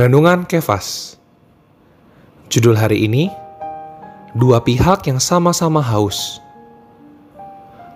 Renungan 0.00 0.48
Kefas. 0.48 1.20
Judul 2.48 2.72
hari 2.72 3.04
ini 3.04 3.28
Dua 4.32 4.64
pihak 4.64 5.04
yang 5.04 5.20
sama-sama 5.20 5.84
haus. 5.84 6.40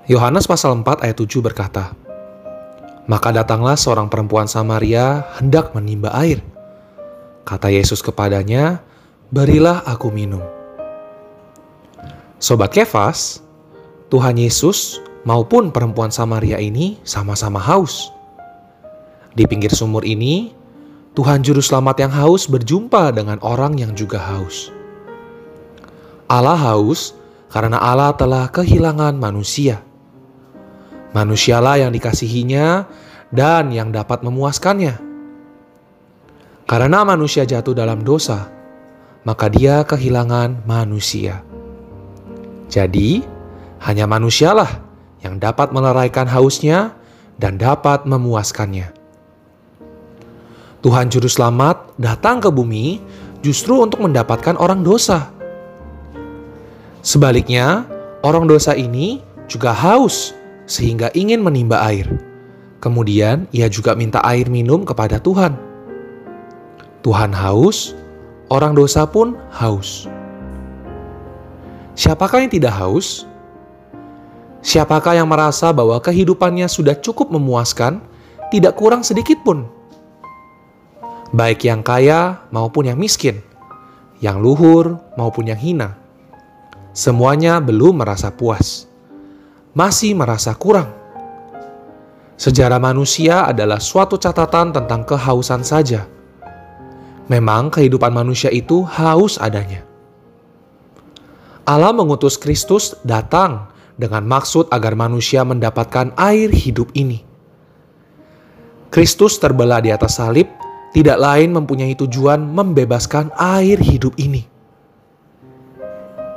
Yohanes 0.04 0.44
pasal 0.44 0.76
4 0.84 1.00
ayat 1.00 1.16
7 1.16 1.40
berkata 1.40 1.96
Maka 3.08 3.32
datanglah 3.32 3.80
seorang 3.80 4.12
perempuan 4.12 4.44
Samaria 4.44 5.24
hendak 5.40 5.72
menimba 5.72 6.12
air. 6.12 6.44
Kata 7.48 7.72
Yesus 7.72 8.04
kepadanya 8.04 8.84
Berilah 9.32 9.80
aku 9.88 10.12
minum. 10.12 10.44
Sobat 12.36 12.76
Kefas 12.76 13.40
Tuhan 14.12 14.36
Yesus 14.36 15.00
maupun 15.24 15.72
perempuan 15.72 16.12
Samaria 16.12 16.60
ini 16.60 17.00
sama-sama 17.00 17.64
haus. 17.64 18.12
Di 19.32 19.48
pinggir 19.48 19.72
sumur 19.72 20.04
ini, 20.04 20.52
Tuhan 21.14 21.46
Juru 21.46 21.62
Selamat 21.62 22.02
yang 22.02 22.10
haus 22.10 22.50
berjumpa 22.50 23.14
dengan 23.14 23.38
orang 23.38 23.78
yang 23.78 23.94
juga 23.94 24.18
haus. 24.18 24.74
Allah 26.26 26.58
haus 26.58 27.14
karena 27.54 27.78
Allah 27.78 28.10
telah 28.18 28.50
kehilangan 28.50 29.14
manusia. 29.14 29.78
Manusialah 31.14 31.78
yang 31.78 31.94
dikasihinya 31.94 32.90
dan 33.30 33.70
yang 33.70 33.94
dapat 33.94 34.26
memuaskannya. 34.26 34.98
Karena 36.66 37.06
manusia 37.06 37.46
jatuh 37.46 37.78
dalam 37.78 38.02
dosa, 38.02 38.50
maka 39.22 39.46
dia 39.46 39.86
kehilangan 39.86 40.66
manusia. 40.66 41.46
Jadi, 42.66 43.22
hanya 43.86 44.10
manusialah 44.10 44.82
yang 45.22 45.38
dapat 45.38 45.70
meleraikan 45.70 46.26
hausnya 46.26 46.98
dan 47.38 47.54
dapat 47.54 48.02
memuaskannya. 48.02 49.03
Tuhan 50.84 51.08
Juru 51.08 51.32
Selamat 51.32 51.96
datang 51.96 52.44
ke 52.44 52.52
bumi 52.52 53.00
justru 53.40 53.80
untuk 53.80 54.04
mendapatkan 54.04 54.52
orang 54.60 54.84
dosa. 54.84 55.32
Sebaliknya, 57.00 57.88
orang 58.20 58.44
dosa 58.44 58.76
ini 58.76 59.24
juga 59.48 59.72
haus 59.72 60.36
sehingga 60.68 61.08
ingin 61.16 61.40
menimba 61.40 61.80
air. 61.88 62.04
Kemudian 62.84 63.48
ia 63.48 63.64
juga 63.72 63.96
minta 63.96 64.20
air 64.28 64.52
minum 64.52 64.84
kepada 64.84 65.16
Tuhan. 65.16 65.56
Tuhan 67.00 67.32
haus, 67.32 67.96
orang 68.52 68.76
dosa 68.76 69.08
pun 69.08 69.40
haus. 69.56 70.04
Siapakah 71.96 72.44
yang 72.44 72.52
tidak 72.52 72.76
haus? 72.76 73.24
Siapakah 74.60 75.16
yang 75.16 75.32
merasa 75.32 75.72
bahwa 75.72 75.96
kehidupannya 75.96 76.68
sudah 76.68 76.92
cukup 77.00 77.32
memuaskan, 77.32 78.04
tidak 78.52 78.76
kurang 78.76 79.00
sedikit 79.00 79.40
pun? 79.40 79.64
Baik 81.34 81.66
yang 81.66 81.82
kaya 81.82 82.46
maupun 82.54 82.86
yang 82.86 82.94
miskin, 82.94 83.42
yang 84.22 84.38
luhur 84.38 85.02
maupun 85.18 85.50
yang 85.50 85.58
hina. 85.58 85.98
Semuanya 86.94 87.58
belum 87.58 88.06
merasa 88.06 88.30
puas, 88.30 88.86
masih 89.74 90.14
merasa 90.14 90.54
kurang. 90.54 90.94
Sejarah 92.38 92.78
manusia 92.78 93.50
adalah 93.50 93.82
suatu 93.82 94.14
catatan 94.14 94.70
tentang 94.70 95.02
kehausan 95.02 95.66
saja. 95.66 96.06
Memang 97.26 97.74
kehidupan 97.74 98.14
manusia 98.14 98.54
itu 98.54 98.86
haus 98.86 99.34
adanya. 99.42 99.82
Allah 101.66 101.90
mengutus 101.90 102.38
Kristus 102.38 102.94
datang 103.02 103.74
dengan 103.98 104.22
maksud 104.28 104.70
agar 104.70 104.94
manusia 104.94 105.42
mendapatkan 105.42 106.14
air 106.14 106.52
hidup 106.52 106.94
ini. 106.94 107.24
Kristus 108.92 109.40
terbelah 109.42 109.80
di 109.82 109.90
atas 109.90 110.20
salib 110.20 110.46
tidak 110.94 111.18
lain 111.18 111.50
mempunyai 111.50 111.98
tujuan 111.98 112.38
membebaskan 112.38 113.34
air 113.34 113.82
hidup 113.82 114.14
ini. 114.14 114.46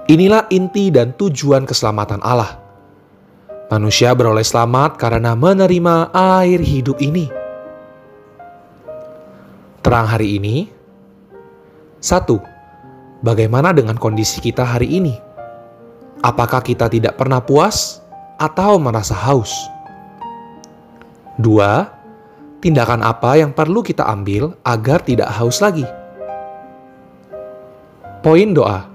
Inilah 0.09 0.49
inti 0.49 0.89
dan 0.89 1.13
tujuan 1.13 1.69
keselamatan 1.69 2.17
Allah. 2.25 2.57
Manusia 3.69 4.17
beroleh 4.17 4.41
selamat 4.41 4.97
karena 4.97 5.37
menerima 5.37 6.09
air 6.15 6.57
hidup 6.57 6.97
ini. 6.97 7.29
Terang 9.85 10.09
hari 10.09 10.41
ini, 10.41 10.71
satu, 12.01 12.41
bagaimana 13.21 13.75
dengan 13.77 13.99
kondisi 13.99 14.41
kita 14.41 14.65
hari 14.65 14.89
ini? 14.89 15.13
Apakah 16.25 16.65
kita 16.65 16.89
tidak 16.89 17.13
pernah 17.19 17.43
puas 17.43 18.01
atau 18.41 18.81
merasa 18.81 19.13
haus? 19.13 19.53
Dua, 21.37 21.96
tindakan 22.59 23.05
apa 23.05 23.37
yang 23.39 23.53
perlu 23.53 23.85
kita 23.85 24.05
ambil 24.05 24.53
agar 24.65 25.01
tidak 25.05 25.29
haus 25.37 25.63
lagi. 25.63 25.85
Poin 28.25 28.51
doa: 28.51 28.89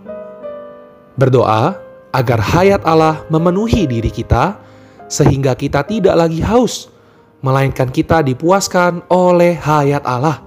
berdoa 1.17 1.79
agar 2.13 2.41
hayat 2.43 2.83
Allah 2.85 3.25
memenuhi 3.33 3.89
diri 3.89 4.13
kita, 4.13 4.61
sehingga 5.09 5.57
kita 5.57 5.81
tidak 5.89 6.13
lagi 6.13 6.45
haus, 6.45 6.93
melainkan 7.41 7.89
kita 7.89 8.21
dipuaskan 8.21 9.01
oleh 9.09 9.57
hayat 9.57 10.05
Allah. 10.05 10.45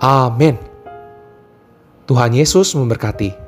Amin. 0.00 0.56
Tuhan 2.04 2.36
Yesus 2.36 2.72
memberkati. 2.76 3.43